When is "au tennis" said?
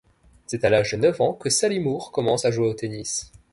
2.65-3.31